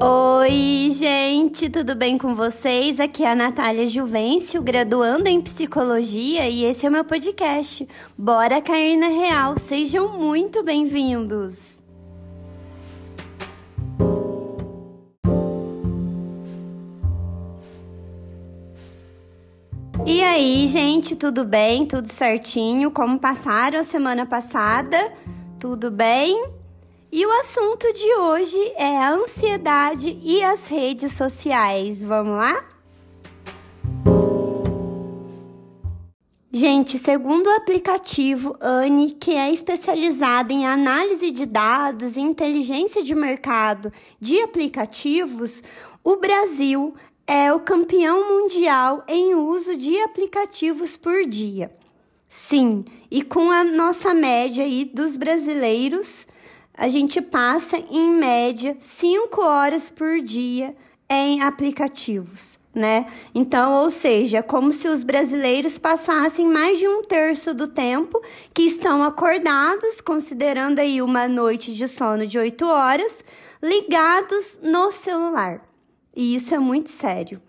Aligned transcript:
Oi, 0.00 0.90
gente, 0.90 1.70
tudo 1.70 1.94
bem 1.94 2.18
com 2.18 2.34
vocês? 2.34 2.98
Aqui 2.98 3.22
é 3.22 3.30
a 3.30 3.34
Natália 3.34 3.86
Juvencio, 3.86 4.60
graduando 4.60 5.28
em 5.28 5.40
psicologia, 5.40 6.48
e 6.48 6.64
esse 6.64 6.84
é 6.84 6.88
o 6.88 6.92
meu 6.92 7.04
podcast. 7.04 7.88
Bora 8.18 8.60
cair 8.60 8.96
na 8.96 9.06
real, 9.06 9.56
sejam 9.56 10.18
muito 10.18 10.64
bem-vindos! 10.64 11.78
E 20.04 20.22
aí, 20.22 20.66
gente, 20.66 21.14
tudo 21.14 21.44
bem? 21.44 21.86
Tudo 21.86 22.08
certinho? 22.08 22.90
Como 22.90 23.18
passaram 23.18 23.78
a 23.78 23.84
semana 23.84 24.26
passada? 24.26 25.12
Tudo 25.58 25.90
bem? 25.90 26.63
E 27.16 27.24
o 27.24 27.30
assunto 27.30 27.92
de 27.92 28.12
hoje 28.16 28.72
é 28.74 28.98
a 28.98 29.12
ansiedade 29.12 30.18
e 30.20 30.42
as 30.42 30.66
redes 30.66 31.12
sociais. 31.12 32.02
Vamos 32.02 32.36
lá? 32.36 32.68
Gente, 36.50 36.98
segundo 36.98 37.46
o 37.46 37.54
aplicativo 37.54 38.56
ANI, 38.60 39.12
que 39.12 39.30
é 39.30 39.52
especializado 39.52 40.52
em 40.52 40.66
análise 40.66 41.30
de 41.30 41.46
dados 41.46 42.16
e 42.16 42.20
inteligência 42.20 43.00
de 43.00 43.14
mercado 43.14 43.92
de 44.18 44.40
aplicativos, 44.40 45.62
o 46.02 46.16
Brasil 46.16 46.96
é 47.28 47.52
o 47.52 47.60
campeão 47.60 48.40
mundial 48.40 49.04
em 49.06 49.36
uso 49.36 49.76
de 49.76 49.96
aplicativos 50.00 50.96
por 50.96 51.24
dia. 51.24 51.70
Sim, 52.28 52.84
e 53.08 53.22
com 53.22 53.52
a 53.52 53.62
nossa 53.62 54.12
média 54.12 54.64
aí 54.64 54.84
dos 54.84 55.16
brasileiros, 55.16 56.26
a 56.76 56.88
gente 56.88 57.20
passa 57.20 57.78
em 57.78 58.10
média 58.10 58.76
5 58.80 59.40
horas 59.40 59.90
por 59.90 60.20
dia 60.20 60.74
em 61.08 61.40
aplicativos, 61.40 62.58
né? 62.74 63.06
Então, 63.32 63.82
ou 63.82 63.90
seja, 63.90 64.42
como 64.42 64.72
se 64.72 64.88
os 64.88 65.04
brasileiros 65.04 65.78
passassem 65.78 66.46
mais 66.48 66.78
de 66.78 66.88
um 66.88 67.02
terço 67.02 67.54
do 67.54 67.68
tempo 67.68 68.20
que 68.52 68.62
estão 68.62 69.04
acordados, 69.04 70.00
considerando 70.00 70.80
aí 70.80 71.00
uma 71.00 71.28
noite 71.28 71.72
de 71.72 71.86
sono 71.86 72.26
de 72.26 72.38
8 72.38 72.66
horas, 72.66 73.24
ligados 73.62 74.58
no 74.62 74.90
celular. 74.90 75.62
E 76.14 76.34
isso 76.34 76.54
é 76.54 76.58
muito 76.58 76.90
sério. 76.90 77.40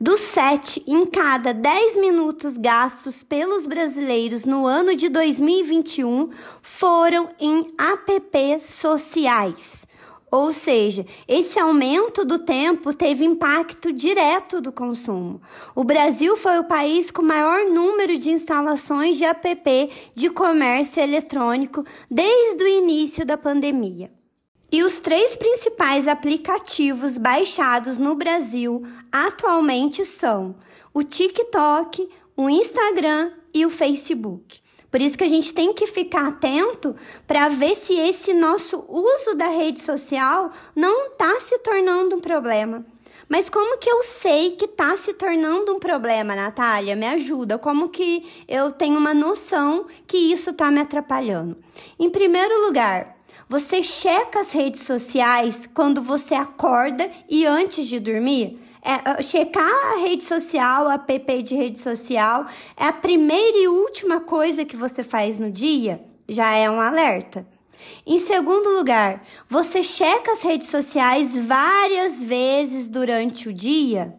Dos 0.00 0.20
7 0.20 0.82
em 0.86 1.06
cada 1.06 1.52
10 1.52 1.96
minutos 1.96 2.56
gastos 2.56 3.22
pelos 3.22 3.66
brasileiros 3.66 4.44
no 4.44 4.66
ano 4.66 4.94
de 4.94 5.08
2021 5.08 6.30
foram 6.60 7.30
em 7.38 7.72
apps 7.78 8.64
sociais. 8.64 9.86
Ou 10.32 10.50
seja, 10.50 11.04
esse 11.28 11.60
aumento 11.60 12.24
do 12.24 12.38
tempo 12.38 12.94
teve 12.94 13.22
impacto 13.22 13.92
direto 13.92 14.62
do 14.62 14.72
consumo. 14.72 15.42
O 15.74 15.84
Brasil 15.84 16.38
foi 16.38 16.58
o 16.58 16.64
país 16.64 17.10
com 17.10 17.20
maior 17.20 17.66
número 17.66 18.16
de 18.16 18.30
instalações 18.30 19.18
de 19.18 19.24
app 19.24 19.90
de 20.14 20.30
comércio 20.30 21.02
eletrônico 21.02 21.84
desde 22.10 22.64
o 22.64 22.66
início 22.66 23.26
da 23.26 23.36
pandemia. 23.36 24.10
E 24.72 24.82
os 24.82 24.96
três 24.96 25.36
principais 25.36 26.08
aplicativos 26.08 27.18
baixados 27.18 27.98
no 27.98 28.14
Brasil 28.14 28.82
atualmente 29.12 30.02
são 30.02 30.56
o 30.94 31.02
TikTok, 31.02 32.08
o 32.34 32.48
Instagram 32.48 33.32
e 33.52 33.66
o 33.66 33.70
Facebook. 33.70 34.60
Por 34.90 35.02
isso 35.02 35.18
que 35.18 35.24
a 35.24 35.28
gente 35.28 35.52
tem 35.52 35.74
que 35.74 35.86
ficar 35.86 36.28
atento 36.28 36.96
para 37.26 37.50
ver 37.50 37.74
se 37.76 37.98
esse 37.98 38.32
nosso 38.32 38.82
uso 38.88 39.34
da 39.34 39.48
rede 39.48 39.82
social 39.82 40.50
não 40.74 41.08
está 41.08 41.38
se 41.38 41.58
tornando 41.58 42.16
um 42.16 42.20
problema. 42.20 42.82
Mas 43.28 43.50
como 43.50 43.78
que 43.78 43.90
eu 43.90 44.02
sei 44.02 44.52
que 44.52 44.64
está 44.64 44.96
se 44.96 45.14
tornando 45.14 45.74
um 45.74 45.78
problema, 45.78 46.34
Natália? 46.34 46.96
Me 46.96 47.06
ajuda. 47.06 47.58
Como 47.58 47.90
que 47.90 48.26
eu 48.48 48.70
tenho 48.70 48.98
uma 48.98 49.14
noção 49.14 49.86
que 50.06 50.16
isso 50.16 50.50
está 50.50 50.70
me 50.70 50.80
atrapalhando? 50.80 51.56
Em 51.98 52.10
primeiro 52.10 52.66
lugar, 52.66 53.21
você 53.52 53.82
checa 53.82 54.40
as 54.40 54.50
redes 54.50 54.80
sociais 54.80 55.68
quando 55.74 56.00
você 56.00 56.34
acorda 56.34 57.10
e 57.28 57.44
antes 57.44 57.86
de 57.86 58.00
dormir? 58.00 58.58
É, 58.80 59.22
checar 59.22 59.70
a 59.92 59.96
rede 59.98 60.24
social, 60.24 60.88
a 60.88 60.94
app 60.94 61.42
de 61.42 61.54
rede 61.54 61.78
social, 61.78 62.46
é 62.74 62.86
a 62.86 62.94
primeira 62.94 63.58
e 63.58 63.68
última 63.68 64.22
coisa 64.22 64.64
que 64.64 64.74
você 64.74 65.02
faz 65.02 65.38
no 65.38 65.50
dia? 65.50 66.02
Já 66.26 66.54
é 66.54 66.70
um 66.70 66.80
alerta. 66.80 67.46
Em 68.06 68.18
segundo 68.20 68.70
lugar, 68.70 69.22
você 69.50 69.82
checa 69.82 70.32
as 70.32 70.40
redes 70.40 70.68
sociais 70.68 71.36
várias 71.36 72.22
vezes 72.22 72.88
durante 72.88 73.50
o 73.50 73.52
dia? 73.52 74.14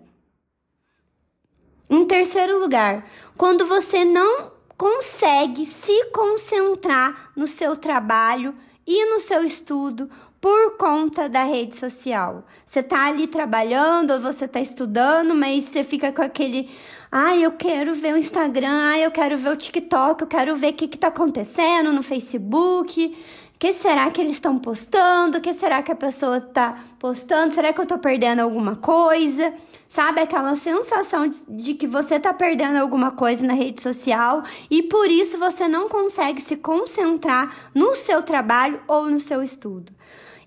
Em 1.89 2.05
terceiro 2.05 2.59
lugar, 2.59 3.09
quando 3.35 3.65
você 3.65 4.05
não 4.05 4.51
consegue 4.77 5.65
se 5.65 6.05
concentrar 6.11 7.31
no 7.35 7.47
seu 7.47 7.75
trabalho, 7.75 8.53
e 8.85 9.05
no 9.05 9.19
seu 9.19 9.43
estudo 9.43 10.09
por 10.43 10.75
conta 10.77 11.29
da 11.29 11.45
rede 11.45 11.75
social. 11.75 12.45
Você 12.65 12.83
tá 12.83 13.07
ali 13.07 13.27
trabalhando 13.27 14.11
ou 14.11 14.19
você 14.19 14.45
tá 14.45 14.59
estudando, 14.59 15.33
mas 15.33 15.63
você 15.63 15.83
fica 15.83 16.11
com 16.11 16.21
aquele, 16.21 16.69
ah, 17.09 17.33
eu 17.37 17.51
quero 17.53 17.93
ver 17.93 18.13
o 18.13 18.17
Instagram, 18.17 18.91
ah, 18.91 18.99
eu 18.99 19.09
quero 19.09 19.37
ver 19.37 19.51
o 19.51 19.55
TikTok, 19.55 20.21
eu 20.21 20.27
quero 20.27 20.55
ver 20.55 20.73
o 20.73 20.73
que, 20.73 20.89
que 20.89 20.97
tá 20.97 21.07
acontecendo 21.07 21.93
no 21.93 22.03
Facebook. 22.03 23.15
Que 23.59 23.71
será 23.71 24.11
que 24.11 24.19
eles 24.19 24.35
estão 24.35 24.59
postando? 24.59 25.37
O 25.37 25.41
que 25.41 25.53
será 25.53 25.81
que 25.81 25.91
a 25.91 25.95
pessoa 25.95 26.37
está 26.37 26.83
postando? 26.99 27.53
Será 27.53 27.71
que 27.71 27.79
eu 27.79 27.83
estou 27.83 27.97
perdendo 27.97 28.39
alguma 28.39 28.75
coisa? 28.75 29.53
Sabe 29.87 30.21
aquela 30.21 30.55
sensação 30.55 31.27
de, 31.27 31.37
de 31.47 31.73
que 31.73 31.87
você 31.87 32.15
está 32.15 32.33
perdendo 32.33 32.77
alguma 32.77 33.11
coisa 33.11 33.45
na 33.45 33.53
rede 33.53 33.81
social 33.81 34.43
e 34.69 34.83
por 34.83 35.09
isso 35.09 35.37
você 35.37 35.67
não 35.67 35.87
consegue 35.87 36.41
se 36.41 36.57
concentrar 36.57 37.71
no 37.73 37.95
seu 37.95 38.21
trabalho 38.21 38.81
ou 38.87 39.09
no 39.09 39.19
seu 39.19 39.41
estudo. 39.41 39.93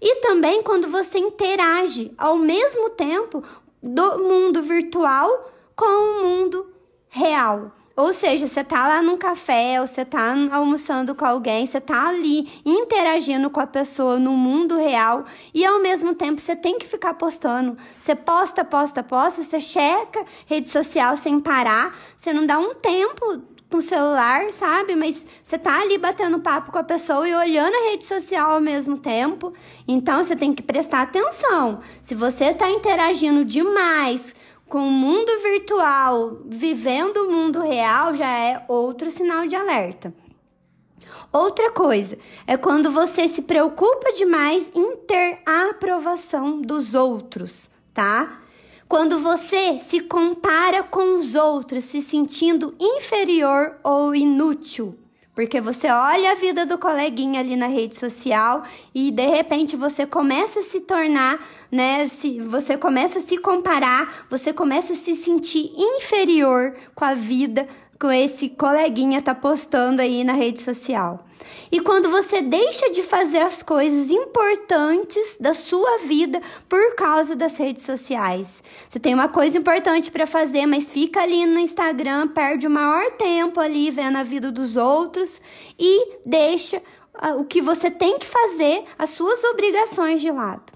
E 0.01 0.17
também 0.21 0.63
quando 0.63 0.89
você 0.89 1.19
interage 1.19 2.13
ao 2.19 2.37
mesmo 2.37 2.91
tempo 2.91 3.43
do 3.83 4.19
mundo 4.19 4.63
virtual 4.63 5.53
com 5.75 5.85
o 5.85 6.23
mundo 6.23 6.71
real. 7.09 7.76
Ou 7.97 8.13
seja, 8.13 8.47
você 8.47 8.63
tá 8.63 8.87
lá 8.87 9.03
num 9.03 9.17
café, 9.17 9.81
ou 9.81 9.87
você 9.87 10.05
tá 10.05 10.35
almoçando 10.53 11.15
com 11.15 11.25
alguém, 11.25 11.65
você 11.65 11.81
tá 11.81 12.09
ali 12.09 12.47
interagindo 12.65 13.49
com 13.49 13.59
a 13.59 13.67
pessoa 13.67 14.19
no 14.19 14.33
mundo 14.33 14.77
real 14.77 15.25
e 15.55 15.65
ao 15.65 15.81
mesmo 15.81 16.15
tempo 16.15 16.39
você 16.39 16.55
tem 16.55 16.79
que 16.79 16.87
ficar 16.87 17.15
postando. 17.15 17.77
Você 17.99 18.15
posta, 18.15 18.63
posta, 18.63 19.03
posta, 19.03 19.43
você 19.43 19.59
checa 19.59 20.27
rede 20.45 20.69
social 20.69 21.17
sem 21.17 21.41
parar, 21.41 21.97
você 22.15 22.35
não 22.35 22.45
dá 22.45 22.59
um 22.59 22.75
tempo 22.75 23.43
com 23.71 23.79
o 23.79 23.83
celular, 23.83 24.53
sabe? 24.53 24.95
Mas 24.95 25.25
você 25.43 25.59
tá 25.59 25.81
ali 25.81 25.97
batendo 25.99 26.39
papo 26.39 26.71
com 26.71 26.79
a 26.79 26.85
pessoa 26.85 27.27
e 27.27 27.35
olhando 27.35 27.75
a 27.75 27.91
rede 27.91 28.05
social 28.05 28.53
ao 28.53 28.61
mesmo 28.61 28.99
tempo. 28.99 29.53
Então 29.89 30.23
você 30.23 30.37
tem 30.37 30.55
que 30.55 30.63
prestar 30.63 31.03
atenção. 31.03 31.81
Se 32.03 32.15
você 32.15 32.53
tá 32.53 32.71
interagindo 32.71 33.45
demais 33.45 34.35
com 34.69 34.79
o 34.79 34.91
mundo 34.91 35.41
virtual 35.43 36.39
vivendo 36.45 37.19
o 37.19 37.33
mundo 37.33 37.61
real 37.61 38.15
já 38.15 38.29
é 38.29 38.65
outro 38.69 39.11
sinal 39.11 39.47
de 39.47 39.55
alerta. 39.55 40.13
Outra 41.33 41.71
coisa 41.71 42.19
é 42.47 42.57
quando 42.57 42.91
você 42.91 43.29
se 43.29 43.43
preocupa 43.43 44.13
demais 44.13 44.71
em 44.75 44.97
ter 44.97 45.41
a 45.45 45.71
aprovação 45.71 46.61
dos 46.61 46.95
outros, 46.95 47.71
tá? 47.93 48.41
Quando 48.89 49.19
você 49.19 49.79
se 49.79 50.01
compara 50.01 50.83
com 50.83 51.19
os 51.19 51.35
outros, 51.35 51.85
se 51.85 52.01
sentindo 52.01 52.75
inferior 52.81 53.79
ou 53.83 54.15
inútil. 54.15 54.97
Porque 55.37 55.61
você 55.61 55.89
olha 55.91 56.33
a 56.33 56.35
vida 56.35 56.65
do 56.65 56.79
coleguinha 56.79 57.41
ali 57.41 57.57
na 57.57 57.67
rede 57.67 57.99
social 57.99 58.63
e 58.95 59.11
de 59.11 59.27
repente 59.27 59.77
você 59.77 60.07
começa 60.07 60.61
a 60.61 60.63
se 60.63 60.81
tornar, 60.81 61.47
né? 61.71 62.09
Se 62.09 62.41
você 62.41 62.75
começa 62.75 63.19
a 63.19 63.23
se 63.23 63.37
comparar, 63.37 64.27
você 64.31 64.51
começa 64.51 64.95
a 64.95 64.97
se 64.97 65.15
sentir 65.15 65.71
inferior 65.77 66.75
com 66.95 67.05
a 67.05 67.13
vida 67.13 67.69
com 67.99 68.11
esse 68.11 68.49
coleguinha 68.49 69.23
tá 69.23 69.35
postando 69.35 70.03
aí 70.03 70.25
na 70.25 70.33
rede 70.33 70.61
social. 70.61 71.27
E 71.71 71.81
quando 71.81 72.09
você 72.09 72.41
deixa 72.41 72.91
de 72.91 73.03
fazer 73.03 73.41
as 73.41 73.63
coisas 73.63 74.11
importantes 74.11 75.37
da 75.41 75.53
sua 75.53 75.99
vida 75.99 76.41
por 76.69 76.95
causa 76.95 77.35
das 77.35 77.57
redes 77.57 77.83
sociais. 77.83 78.63
Você 78.89 79.01
tem 79.01 79.15
uma 79.15 79.29
coisa 79.29 79.59
importante 79.59 80.11
para 80.11 80.27
fazer, 80.27 80.65
mas 80.67 80.91
fica 80.91 81.23
ali 81.23 81.45
no 81.45 81.59
Instagram, 81.59 82.29
perde 82.29 82.67
o 82.67 82.71
maior 82.71 83.13
tempo 83.13 83.61
ali 83.61 83.91
vendo 83.91 84.17
a 84.17 84.23
vida 84.23 84.53
dos 84.53 84.77
outros 84.77 85.41
e 85.79 86.19
deixa 86.25 86.81
ah, 87.15 87.35
o 87.35 87.45
que 87.45 87.61
você 87.61 87.91
tem 87.91 88.19
que 88.19 88.27
fazer, 88.27 88.85
as 88.99 89.11
suas 89.11 89.43
obrigações 89.45 90.21
de 90.21 90.31
lado. 90.31 90.73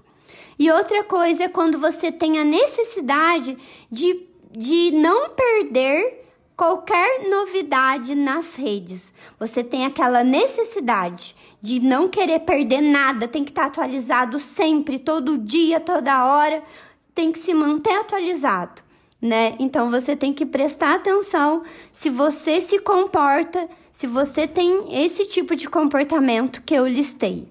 E 0.59 0.69
outra 0.69 1.03
coisa 1.03 1.45
é 1.45 1.47
quando 1.47 1.79
você 1.79 2.11
tem 2.11 2.37
a 2.37 2.43
necessidade 2.43 3.57
de, 3.89 4.27
de 4.51 4.91
não 4.91 5.29
perder 5.29 6.20
qualquer 6.61 7.27
novidade 7.27 8.13
nas 8.13 8.55
redes. 8.55 9.11
Você 9.39 9.63
tem 9.63 9.83
aquela 9.83 10.23
necessidade 10.23 11.35
de 11.59 11.79
não 11.79 12.07
querer 12.07 12.41
perder 12.41 12.81
nada, 12.81 13.27
tem 13.27 13.43
que 13.43 13.49
estar 13.49 13.65
atualizado 13.65 14.39
sempre, 14.39 14.99
todo 14.99 15.39
dia, 15.39 15.79
toda 15.79 16.23
hora, 16.23 16.61
tem 17.15 17.31
que 17.31 17.39
se 17.39 17.51
manter 17.51 17.95
atualizado, 17.95 18.83
né? 19.19 19.55
Então 19.57 19.89
você 19.89 20.15
tem 20.15 20.31
que 20.31 20.45
prestar 20.45 20.93
atenção 20.93 21.63
se 21.91 22.11
você 22.11 22.61
se 22.61 22.77
comporta, 22.77 23.67
se 23.91 24.05
você 24.05 24.47
tem 24.47 25.03
esse 25.03 25.25
tipo 25.25 25.55
de 25.55 25.67
comportamento 25.67 26.61
que 26.61 26.75
eu 26.75 26.87
listei. 26.87 27.50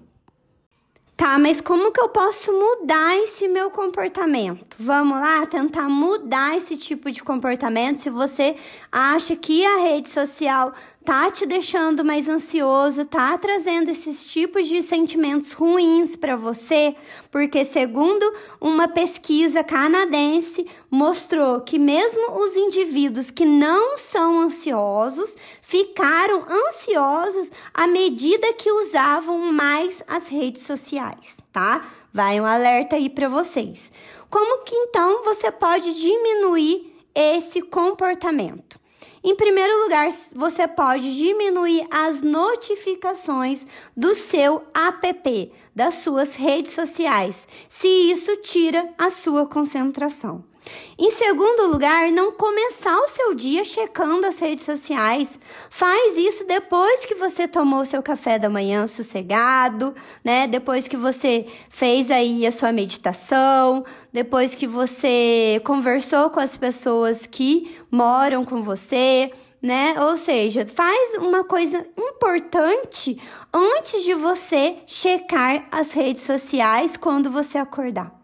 Tá, 1.21 1.37
mas 1.37 1.61
como 1.61 1.91
que 1.91 2.01
eu 2.01 2.09
posso 2.09 2.51
mudar 2.51 3.15
esse 3.17 3.47
meu 3.47 3.69
comportamento? 3.69 4.75
Vamos 4.79 5.19
lá 5.19 5.45
tentar 5.45 5.87
mudar 5.87 6.57
esse 6.57 6.75
tipo 6.75 7.11
de 7.11 7.21
comportamento. 7.21 7.97
Se 7.99 8.09
você 8.09 8.55
acha 8.91 9.35
que 9.35 9.63
a 9.63 9.83
rede 9.83 10.09
social 10.09 10.73
tá 11.03 11.31
te 11.31 11.45
deixando 11.45 12.05
mais 12.05 12.29
ansioso, 12.29 13.05
tá 13.05 13.37
trazendo 13.37 13.89
esses 13.89 14.31
tipos 14.31 14.67
de 14.67 14.81
sentimentos 14.83 15.53
ruins 15.53 16.15
para 16.15 16.35
você, 16.35 16.95
porque 17.31 17.65
segundo 17.65 18.31
uma 18.59 18.87
pesquisa 18.87 19.63
canadense 19.63 20.67
mostrou 20.89 21.61
que 21.61 21.79
mesmo 21.79 22.43
os 22.43 22.55
indivíduos 22.55 23.31
que 23.31 23.45
não 23.45 23.97
são 23.97 24.41
ansiosos 24.41 25.33
ficaram 25.61 26.45
ansiosos 26.67 27.49
à 27.73 27.87
medida 27.87 28.53
que 28.53 28.71
usavam 28.71 29.51
mais 29.51 30.03
as 30.07 30.27
redes 30.27 30.63
sociais, 30.63 31.37
tá? 31.51 31.89
Vai 32.13 32.39
um 32.39 32.45
alerta 32.45 32.95
aí 32.95 33.09
para 33.09 33.29
vocês. 33.29 33.91
Como 34.29 34.63
que 34.63 34.75
então 34.75 35.23
você 35.23 35.51
pode 35.51 35.93
diminuir 35.93 36.93
esse 37.15 37.61
comportamento? 37.61 38.80
Em 39.23 39.35
primeiro 39.35 39.83
lugar, 39.83 40.09
você 40.33 40.67
pode 40.67 41.15
diminuir 41.15 41.85
as 41.91 42.21
notificações 42.21 43.65
do 43.95 44.13
seu 44.13 44.63
app, 44.73 45.51
das 45.75 45.95
suas 45.95 46.35
redes 46.35 46.73
sociais, 46.73 47.47
se 47.69 47.87
isso 47.87 48.37
tira 48.37 48.93
a 48.97 49.09
sua 49.09 49.45
concentração. 49.45 50.50
Em 50.97 51.09
segundo 51.09 51.71
lugar, 51.71 52.11
não 52.11 52.31
começar 52.31 52.95
o 52.99 53.07
seu 53.07 53.33
dia 53.33 53.65
checando 53.65 54.27
as 54.27 54.39
redes 54.39 54.65
sociais. 54.65 55.39
Faz 55.69 56.15
isso 56.15 56.45
depois 56.45 57.05
que 57.05 57.15
você 57.15 57.47
tomou 57.47 57.83
seu 57.83 58.03
café 58.03 58.37
da 58.37 58.49
manhã 58.49 58.85
sossegado, 58.85 59.95
né? 60.23 60.47
Depois 60.47 60.87
que 60.87 60.95
você 60.95 61.47
fez 61.69 62.11
aí 62.11 62.45
a 62.45 62.51
sua 62.51 62.71
meditação, 62.71 63.83
depois 64.13 64.53
que 64.53 64.67
você 64.67 65.59
conversou 65.63 66.29
com 66.29 66.39
as 66.39 66.55
pessoas 66.55 67.25
que 67.25 67.77
moram 67.89 68.45
com 68.45 68.61
você, 68.61 69.31
né? 69.61 69.95
Ou 69.99 70.15
seja, 70.15 70.67
faz 70.67 71.17
uma 71.17 71.43
coisa 71.43 71.85
importante 71.97 73.19
antes 73.51 74.03
de 74.03 74.13
você 74.13 74.77
checar 74.85 75.67
as 75.71 75.93
redes 75.93 76.23
sociais 76.23 76.95
quando 76.95 77.31
você 77.31 77.57
acordar. 77.57 78.20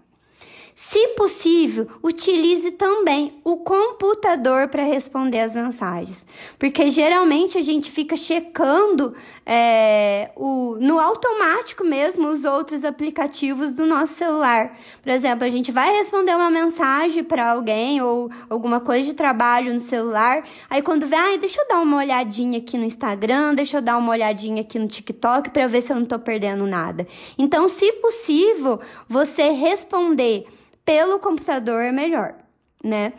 Se 0.79 1.07
possível, 1.15 1.87
utilize 2.03 2.69
também 2.69 3.41
o 3.43 3.57
computador 3.57 4.67
para 4.67 4.83
responder 4.83 5.39
as 5.39 5.55
mensagens, 5.55 6.23
porque 6.59 6.91
geralmente 6.91 7.57
a 7.57 7.61
gente 7.61 7.89
fica 7.89 8.15
checando 8.15 9.15
é, 9.43 10.29
o, 10.35 10.77
no 10.79 10.99
automático 10.99 11.83
mesmo 11.83 12.27
os 12.27 12.45
outros 12.45 12.83
aplicativos 12.83 13.73
do 13.73 13.87
nosso 13.87 14.13
celular. 14.13 14.77
Por 15.01 15.09
exemplo, 15.09 15.45
a 15.45 15.49
gente 15.49 15.71
vai 15.71 15.91
responder 15.97 16.35
uma 16.35 16.51
mensagem 16.51 17.23
para 17.23 17.53
alguém 17.53 17.99
ou 17.99 18.29
alguma 18.47 18.79
coisa 18.79 19.09
de 19.09 19.15
trabalho 19.15 19.73
no 19.73 19.81
celular, 19.81 20.47
aí 20.69 20.83
quando 20.83 21.07
vê, 21.07 21.15
ah, 21.15 21.37
deixa 21.37 21.59
eu 21.59 21.67
dar 21.67 21.81
uma 21.81 21.97
olhadinha 21.97 22.59
aqui 22.59 22.77
no 22.77 22.85
Instagram, 22.85 23.55
deixa 23.55 23.77
eu 23.77 23.81
dar 23.81 23.97
uma 23.97 24.11
olhadinha 24.11 24.61
aqui 24.61 24.77
no 24.77 24.87
TikTok 24.87 25.49
para 25.49 25.65
ver 25.65 25.81
se 25.81 25.91
eu 25.91 25.95
não 25.95 26.03
estou 26.03 26.19
perdendo 26.19 26.67
nada. 26.67 27.07
Então, 27.35 27.67
se 27.67 27.91
possível, 27.93 28.79
você 29.09 29.49
responder 29.49 30.45
pelo 30.87 31.19
computador 31.19 31.81
é 31.81 31.91
melhor, 31.91 32.33
né? 32.81 33.11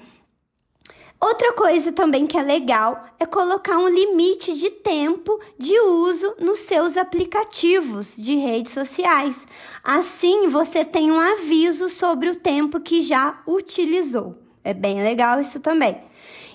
Outra 1.20 1.52
coisa 1.52 1.92
também 1.92 2.26
que 2.26 2.38
é 2.38 2.42
legal 2.42 3.04
é 3.20 3.26
colocar 3.26 3.76
um 3.76 3.88
limite 3.88 4.54
de 4.54 4.70
tempo 4.70 5.38
de 5.58 5.78
uso 5.78 6.34
nos 6.40 6.60
seus 6.60 6.96
aplicativos 6.96 8.16
de 8.16 8.36
redes 8.36 8.72
sociais. 8.72 9.46
Assim, 9.84 10.48
você 10.48 10.82
tem 10.82 11.12
um 11.12 11.20
aviso 11.20 11.90
sobre 11.90 12.30
o 12.30 12.36
tempo 12.36 12.80
que 12.80 13.02
já 13.02 13.42
utilizou. 13.46 14.38
É 14.64 14.72
bem 14.72 15.02
legal 15.02 15.38
isso 15.38 15.60
também. 15.60 16.07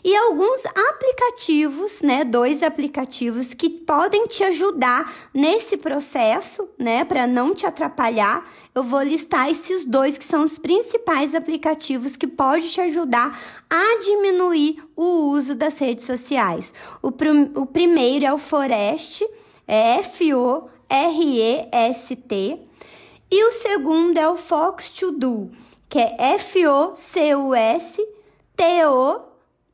E 0.04 0.16
alguns 0.16 0.66
aplicativos, 0.66 2.02
né, 2.02 2.26
dois 2.26 2.62
aplicativos 2.62 3.54
que 3.54 3.70
podem 3.70 4.28
te 4.28 4.44
ajudar 4.44 5.30
nesse 5.34 5.78
processo, 5.78 6.68
né, 6.78 7.06
para 7.06 7.26
não 7.26 7.54
te 7.56 7.66
atrapalhar 7.66 8.46
eu 8.76 8.82
vou 8.82 9.04
listar 9.04 9.52
esses 9.52 9.86
dois 9.86 10.18
que 10.18 10.26
são 10.26 10.42
os 10.44 10.58
principais 10.58 11.36
aplicativos 11.36 12.18
que 12.18 12.26
podem 12.26 12.68
te 12.68 12.82
ajudar 12.82 13.40
a 13.70 14.00
diminuir 14.02 14.84
o 14.96 15.30
uso 15.30 15.54
das 15.54 15.78
redes 15.78 16.06
sociais. 16.06 16.74
O, 17.00 17.12
pr 17.12 17.28
o 17.56 17.68
primeiro 17.68 18.26
é 18.26 18.34
o 18.34 18.40
Forest, 18.40 19.24
é 19.68 20.00
F-O-R-E-S-T, 20.00 20.70
e 23.30 23.44
o 23.46 23.52
segundo 23.52 24.18
é 24.18 24.28
o 24.28 24.38
Fox 24.38 24.90
To 24.90 25.12
Do, 25.12 25.52
que 25.88 26.00
é 26.00 26.16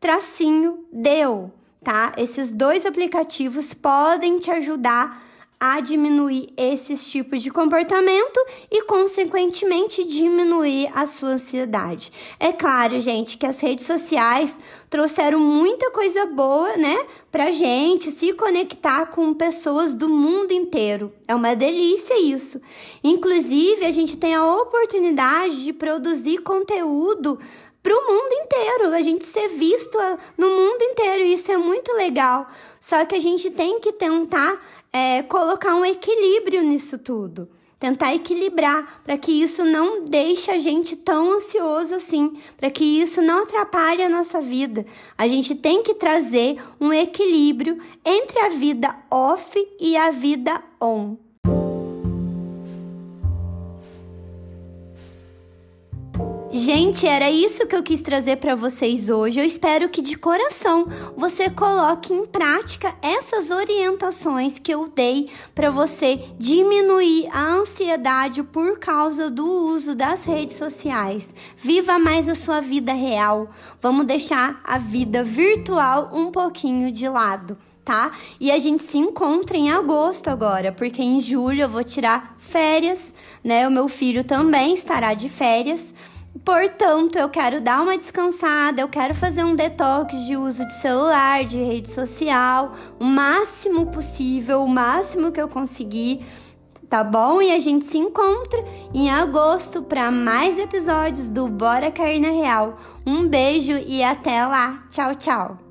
F-O-C-U-S-T-O-D-O, 0.02 1.52
tá? 1.84 2.14
Esses 2.18 2.54
dois 2.54 2.86
aplicativos 2.86 3.74
podem 3.74 4.40
te 4.40 4.50
ajudar 4.50 5.28
a 5.60 5.82
diminuir 5.82 6.54
esses 6.56 7.12
tipos 7.12 7.42
de 7.42 7.52
comportamento 7.52 8.40
e, 8.72 8.84
consequentemente, 8.84 10.06
diminuir 10.06 10.90
a 10.96 11.06
sua 11.06 11.32
ansiedade. 11.32 12.14
É 12.40 12.54
claro, 12.54 12.98
gente, 13.02 13.38
que 13.38 13.46
as 13.46 13.60
redes 13.60 13.86
sociais 13.86 14.58
trouxeram 14.90 15.38
muita 15.38 15.92
coisa 15.92 16.26
boa, 16.28 16.78
né, 16.78 16.98
pra 17.30 17.52
gente 17.52 18.10
se 18.10 18.32
conectar 18.32 19.08
com 19.08 19.34
pessoas 19.34 19.94
do 19.94 20.08
mundo 20.08 20.54
inteiro. 20.54 21.12
É 21.28 21.36
uma 21.36 21.54
delícia 21.54 22.18
isso. 22.18 22.62
Inclusive, 23.04 23.86
a 23.86 23.92
gente 23.92 24.16
tem 24.16 24.34
a 24.34 24.56
oportunidade 24.56 25.66
de 25.66 25.74
produzir 25.74 26.38
conteúdo 26.38 27.38
para 27.90 27.98
o 27.98 28.08
mundo 28.08 28.34
inteiro, 28.34 28.94
a 28.94 29.02
gente 29.02 29.26
ser 29.26 29.48
visto 29.48 29.98
no 30.38 30.48
mundo 30.48 30.84
inteiro, 30.84 31.24
isso 31.24 31.52
é 31.52 31.58
muito 31.58 31.92
legal. 31.94 32.48
Só 32.80 33.04
que 33.04 33.16
a 33.16 33.20
gente 33.20 33.50
tem 33.50 33.80
que 33.80 33.92
tentar 33.92 34.64
é, 34.94 35.24
colocar 35.24 35.74
um 35.74 35.84
equilíbrio 35.84 36.62
nisso 36.62 37.00
tudo. 37.00 37.50
Tentar 37.80 38.14
equilibrar 38.14 39.02
para 39.04 39.18
que 39.18 39.32
isso 39.32 39.64
não 39.64 40.06
deixe 40.06 40.52
a 40.52 40.60
gente 40.60 40.96
tão 40.98 41.34
ansioso 41.34 41.96
assim, 41.96 42.40
para 42.58 42.70
que 42.70 42.84
isso 42.84 43.24
não 43.24 43.42
atrapalhe 43.42 44.04
a 44.04 44.10
nossa 44.10 44.40
vida. 44.40 44.86
A 45.18 45.28
gente 45.28 45.56
tem 45.56 45.82
que 45.82 45.96
trazer 45.96 46.62
um 46.80 46.94
equilíbrio 46.94 47.82
entre 48.06 48.38
a 48.38 48.50
vida 48.50 48.96
off 49.10 49.68
e 49.80 49.98
a 49.98 50.12
vida 50.12 50.62
on. 50.80 51.16
Gente, 56.72 57.08
era 57.08 57.32
isso 57.32 57.66
que 57.66 57.76
eu 57.76 57.82
quis 57.82 58.00
trazer 58.00 58.36
para 58.36 58.54
vocês 58.54 59.10
hoje. 59.10 59.40
Eu 59.40 59.44
espero 59.44 59.90
que 59.90 60.04
de 60.04 60.16
coração 60.16 60.86
você 61.18 61.50
coloque 61.50 62.14
em 62.14 62.28
prática 62.28 62.94
essas 63.02 63.50
orientações 63.50 64.60
que 64.60 64.72
eu 64.72 64.88
dei 64.88 65.32
para 65.56 65.72
você 65.72 66.30
diminuir 66.38 67.28
a 67.34 67.44
ansiedade 67.44 68.44
por 68.44 68.78
causa 68.78 69.32
do 69.32 69.48
uso 69.48 69.96
das 69.96 70.26
redes 70.26 70.58
sociais. 70.58 71.34
Viva 71.58 71.98
mais 71.98 72.30
a 72.30 72.36
sua 72.36 72.62
vida 72.62 72.94
real. 72.94 73.50
Vamos 73.82 74.06
deixar 74.06 74.62
a 74.64 74.78
vida 74.78 75.24
virtual 75.24 76.12
um 76.14 76.30
pouquinho 76.30 76.92
de 76.92 77.10
lado. 77.10 77.58
Tá? 77.84 78.12
E 78.40 78.52
a 78.52 78.60
gente 78.60 78.84
se 78.84 79.00
encontra 79.00 79.58
em 79.58 79.72
agosto 79.72 80.28
agora, 80.28 80.72
porque 80.72 81.02
em 81.02 81.20
julho 81.20 81.64
eu 81.64 81.70
vou 81.70 81.84
tirar 81.84 82.36
férias, 82.38 83.12
né? 83.44 83.68
O 83.68 83.72
meu 83.72 83.88
filho 83.88 84.24
também 84.24 84.76
estará 84.76 85.16
de 85.16 85.28
férias. 85.28 85.92
Portanto, 86.44 87.18
eu 87.18 87.30
quero 87.30 87.62
dar 87.62 87.82
uma 87.82 87.98
descansada, 87.98 88.82
eu 88.82 88.88
quero 88.88 89.14
fazer 89.14 89.44
um 89.44 89.56
detox 89.56 90.26
de 90.26 90.36
uso 90.36 90.66
de 90.66 90.74
celular, 90.74 91.44
de 91.46 91.62
rede 91.62 91.90
social, 91.90 92.74
o 93.00 93.04
máximo 93.04 93.88
possível, 93.88 94.64
o 94.64 94.68
máximo 94.68 95.32
que 95.32 95.42
eu 95.42 95.48
conseguir, 95.48 96.26
tá 96.90 97.04
bom? 97.04 97.42
E 97.42 97.52
a 97.52 97.60
gente 97.60 97.86
se 97.86 97.98
encontra 97.98 98.64
em 98.94 99.10
agosto 99.10 99.82
para 99.82 100.12
mais 100.12 100.58
episódios 100.58 101.28
do 101.28 101.48
Bora 101.48 101.92
Cair 101.92 102.20
na 102.20 102.30
Real. 102.30 102.78
Um 103.06 103.28
beijo 103.28 103.74
e 103.74 104.04
até 104.04 104.46
lá. 104.46 104.84
Tchau, 104.90 105.16
tchau. 105.16 105.69